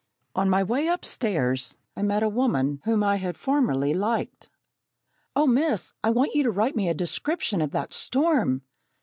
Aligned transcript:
On 0.33 0.49
my 0.49 0.63
way 0.63 0.87
upstairs 0.87 1.77
I 1.95 2.01
met 2.01 2.23
a 2.23 2.27
woman 2.27 2.81
whom 2.85 3.03
I 3.03 3.17
had 3.17 3.37
formerly 3.37 3.93
liked. 3.93 4.49
"Oh, 5.35 5.45
Miss, 5.45 5.93
I 6.03 6.09
want 6.09 6.33
you 6.33 6.41
to 6.41 6.49
write 6.49 6.75
me 6.75 6.89
a 6.89 6.95
description 6.95 7.61
of 7.61 7.69
that 7.73 7.93
storm!" 7.93 8.63